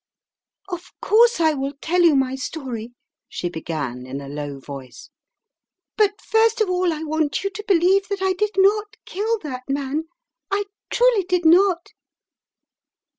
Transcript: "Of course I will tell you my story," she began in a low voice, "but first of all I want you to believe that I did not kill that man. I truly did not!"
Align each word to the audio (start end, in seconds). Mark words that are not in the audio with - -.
"Of 0.69 0.99
course 0.99 1.39
I 1.39 1.53
will 1.53 1.73
tell 1.79 2.01
you 2.01 2.15
my 2.15 2.33
story," 2.33 2.95
she 3.29 3.49
began 3.49 4.07
in 4.07 4.19
a 4.19 4.27
low 4.27 4.59
voice, 4.59 5.11
"but 5.95 6.19
first 6.19 6.59
of 6.59 6.71
all 6.71 6.91
I 6.91 7.03
want 7.03 7.43
you 7.43 7.51
to 7.51 7.63
believe 7.67 8.07
that 8.07 8.23
I 8.23 8.33
did 8.33 8.55
not 8.57 8.95
kill 9.05 9.37
that 9.43 9.65
man. 9.69 10.05
I 10.49 10.63
truly 10.89 11.23
did 11.23 11.45
not!" 11.45 11.91